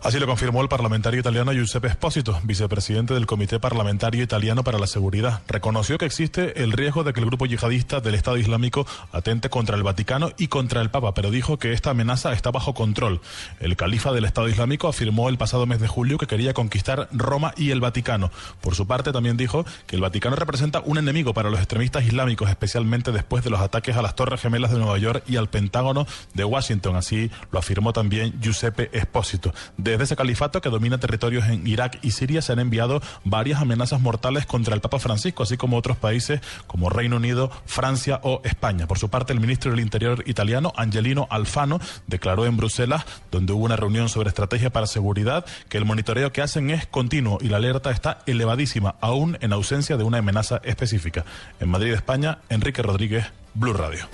Así 0.04 0.20
lo 0.20 0.28
confirmó 0.28 0.62
el 0.62 0.68
parlamentario 0.68 1.22
italiano 1.22 1.54
Giuseppe 1.54 1.88
Esposito, 1.88 2.38
vicepresidente 2.44 3.14
del 3.14 3.26
Comité 3.26 3.62
Parlamentario 3.62 4.22
Italiano 4.22 4.62
para 4.62 4.78
la 4.78 4.86
Seguridad. 4.86 5.42
Reconoció 5.48 5.98
que 5.98 6.04
existe 6.04 6.62
el 6.62 6.74
riesgo 6.74 7.06
de 7.06 7.14
que 7.14 7.22
el 7.22 7.26
grupo 7.26 7.46
yihadista 7.46 8.02
del 8.02 8.16
Estado 8.16 8.36
Islámico 8.36 8.86
atente 9.14 9.50
contra 9.50 9.78
el 9.78 9.84
Vaticano 9.84 10.32
y 10.38 10.50
contra 10.50 10.82
el 10.82 10.90
Papa, 10.90 11.14
pero 11.14 11.32
dijo 11.32 11.58
que 11.58 11.72
esta 11.72 11.92
amenaza 11.92 12.34
está 12.34 12.52
bajo 12.52 12.74
control. 12.74 13.22
El 13.62 13.78
califa 13.78 14.12
del 14.12 14.26
Estado 14.26 14.50
Islámico 14.50 14.90
afirmó 14.90 15.30
el 15.30 15.38
pasado 15.38 15.66
mes 15.68 15.80
de 15.80 15.88
julio 15.88 16.18
que 16.18 16.28
quería 16.28 16.54
conquistar 16.54 17.08
Roma 17.14 17.54
y 17.56 17.72
el 17.72 17.80
Vaticano. 17.80 18.30
Por 18.60 18.76
su 18.76 18.86
parte, 18.86 19.14
también 19.14 19.38
dijo 19.38 19.66
que 19.88 19.96
el 19.96 20.02
Vaticano 20.02 20.36
representa 20.36 20.82
un 20.82 20.98
enemigo 20.98 21.34
para 21.34 21.50
los 21.50 21.60
extremistas 21.60 22.04
islámicos, 22.04 22.50
especialmente 22.50 23.14
después 23.14 23.46
de 23.46 23.52
los 23.52 23.62
ataques 23.62 23.96
a 23.96 24.02
las 24.02 24.16
Torres 24.16 24.42
Gemelas 24.42 24.72
de 24.72 24.80
Nueva 24.80 24.98
York 24.98 25.24
y 25.30 25.38
al 25.38 25.48
Pentágono 25.48 26.06
de 26.34 26.44
Washington. 26.44 26.98
Así 26.98 27.32
lo 27.54 27.60
afirmó 27.60 27.94
también 27.94 28.38
Giuseppe 28.42 28.90
Esposito. 28.92 29.54
Desde 29.94 30.06
ese 30.06 30.16
califato 30.16 30.60
que 30.60 30.72
domina 30.72 30.98
territorios 30.98 31.46
en 31.46 31.68
Irak 31.68 32.00
y 32.02 32.10
Siria 32.10 32.42
se 32.42 32.52
han 32.52 32.58
enviado 32.58 33.00
varias 33.26 33.62
amenazas 33.62 34.02
mortales 34.02 34.48
contra 34.48 34.74
el 34.74 34.82
Papa 34.82 34.98
Francisco, 34.98 35.44
así 35.44 35.56
como 35.56 35.78
otros 35.78 35.98
países 35.98 36.42
como 36.66 36.90
Reino 36.90 37.18
Unido, 37.18 37.52
Francia 37.68 38.20
o 38.24 38.42
España. 38.44 38.88
Por 38.88 38.98
su 38.98 39.12
parte, 39.12 39.34
el 39.34 39.40
ministro 39.40 39.70
del 39.70 39.82
Interior 39.82 40.24
italiano, 40.26 40.74
Angelino 40.78 41.28
Alfano, 41.30 41.80
declaró 42.08 42.48
en 42.48 42.58
Bruselas, 42.58 43.06
donde 43.30 43.54
hubo 43.54 43.66
una 43.66 43.76
reunión 43.76 44.10
sobre 44.10 44.30
estrategia 44.30 44.72
para 44.72 44.88
seguridad, 44.88 45.46
que 45.70 45.78
el 45.78 45.86
monitoreo 45.86 46.34
que 46.34 46.42
hacen 46.42 46.72
es 46.72 46.88
continuo 46.88 47.38
y 47.40 47.50
la 47.50 47.58
alerta 47.58 47.92
está 47.92 48.24
elevadísima, 48.26 48.96
aún 49.00 49.38
en 49.42 49.54
ausencia 49.54 49.96
de 49.96 50.06
una 50.06 50.18
amenaza 50.18 50.60
específica. 50.64 51.24
En 51.60 51.70
Madrid, 51.70 51.94
España, 51.94 52.40
Enrique 52.50 52.82
Rodríguez, 52.82 53.28
Blue 53.54 53.74
Radio. 53.74 54.10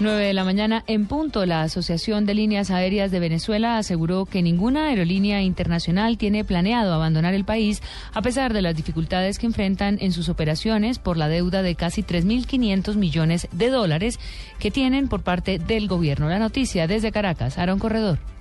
9 0.00 0.26
de 0.26 0.32
la 0.32 0.44
mañana 0.44 0.84
en 0.86 1.06
punto, 1.06 1.44
la 1.44 1.62
Asociación 1.62 2.24
de 2.24 2.34
Líneas 2.34 2.70
Aéreas 2.70 3.10
de 3.10 3.18
Venezuela 3.18 3.78
aseguró 3.78 4.26
que 4.26 4.42
ninguna 4.42 4.86
aerolínea 4.86 5.42
internacional 5.42 6.18
tiene 6.18 6.44
planeado 6.44 6.94
abandonar 6.94 7.34
el 7.34 7.44
país 7.44 7.82
a 8.14 8.22
pesar 8.22 8.52
de 8.52 8.62
las 8.62 8.76
dificultades 8.76 9.40
que 9.40 9.46
enfrentan 9.46 9.98
en 10.00 10.12
sus 10.12 10.28
operaciones 10.28 11.00
por 11.00 11.16
la 11.16 11.28
deuda 11.28 11.62
de 11.62 11.74
casi 11.74 12.04
3.500 12.04 12.94
millones 12.94 13.48
de 13.50 13.70
dólares 13.70 14.20
que 14.60 14.70
tienen 14.70 15.08
por 15.08 15.22
parte 15.22 15.58
del 15.58 15.88
gobierno. 15.88 16.28
La 16.28 16.38
noticia 16.38 16.86
desde 16.86 17.10
Caracas, 17.10 17.58
Aaron 17.58 17.80
Corredor. 17.80 18.37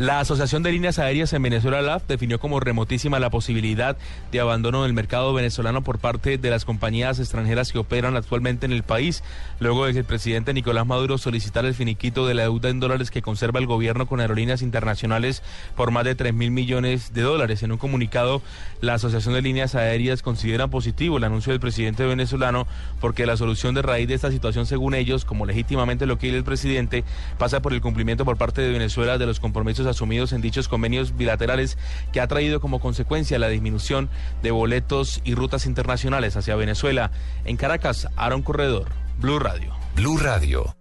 La 0.00 0.18
Asociación 0.20 0.62
de 0.62 0.72
Líneas 0.72 0.98
Aéreas 0.98 1.30
en 1.34 1.42
Venezuela, 1.42 1.82
LAF, 1.82 2.04
definió 2.08 2.40
como 2.40 2.58
remotísima 2.58 3.18
la 3.18 3.28
posibilidad 3.28 3.98
de 4.32 4.40
abandono 4.40 4.84
del 4.84 4.94
mercado 4.94 5.34
venezolano 5.34 5.84
por 5.84 5.98
parte 5.98 6.38
de 6.38 6.48
las 6.48 6.64
compañías 6.64 7.18
extranjeras 7.18 7.70
que 7.70 7.80
operan 7.80 8.16
actualmente 8.16 8.64
en 8.64 8.72
el 8.72 8.82
país, 8.82 9.22
luego 9.58 9.84
de 9.84 9.92
que 9.92 9.98
el 9.98 10.06
presidente 10.06 10.54
Nicolás 10.54 10.86
Maduro 10.86 11.18
solicitara 11.18 11.68
el 11.68 11.74
finiquito 11.74 12.26
de 12.26 12.32
la 12.32 12.44
deuda 12.44 12.70
en 12.70 12.80
dólares 12.80 13.10
que 13.10 13.20
conserva 13.20 13.60
el 13.60 13.66
gobierno 13.66 14.06
con 14.06 14.20
aerolíneas 14.20 14.62
internacionales 14.62 15.42
por 15.76 15.90
más 15.90 16.06
de 16.06 16.14
3 16.14 16.32
mil 16.32 16.50
millones 16.50 17.12
de 17.12 17.20
dólares. 17.20 17.62
En 17.62 17.70
un 17.70 17.76
comunicado, 17.76 18.40
la 18.80 18.94
Asociación 18.94 19.34
de 19.34 19.42
Líneas 19.42 19.74
Aéreas 19.74 20.22
considera 20.22 20.68
positivo 20.68 21.18
el 21.18 21.24
anuncio 21.24 21.52
del 21.52 21.60
presidente 21.60 22.06
venezolano 22.06 22.66
porque 23.02 23.26
la 23.26 23.36
solución 23.36 23.74
de 23.74 23.82
raíz 23.82 24.08
de 24.08 24.14
esta 24.14 24.30
situación, 24.30 24.64
según 24.64 24.94
ellos, 24.94 25.26
como 25.26 25.44
legítimamente 25.44 26.06
lo 26.06 26.16
quiere 26.16 26.38
el 26.38 26.44
presidente, 26.44 27.04
pasa 27.36 27.60
por 27.60 27.74
el 27.74 27.82
cumplimiento 27.82 28.24
por 28.24 28.38
parte 28.38 28.62
de 28.62 28.72
Venezuela 28.72 29.18
de 29.18 29.26
los 29.26 29.40
compromisos 29.40 29.89
asumidos 29.90 30.32
en 30.32 30.40
dichos 30.40 30.68
convenios 30.68 31.16
bilaterales 31.16 31.76
que 32.12 32.20
ha 32.20 32.28
traído 32.28 32.60
como 32.60 32.80
consecuencia 32.80 33.38
la 33.38 33.48
disminución 33.48 34.08
de 34.42 34.50
boletos 34.50 35.20
y 35.24 35.34
rutas 35.34 35.66
internacionales 35.66 36.36
hacia 36.36 36.56
Venezuela. 36.56 37.10
En 37.44 37.56
Caracas, 37.56 38.08
Aaron 38.16 38.42
Corredor, 38.42 38.88
Blue 39.18 39.38
Radio. 39.38 39.74
Blue 39.94 40.16
Radio 40.16 40.79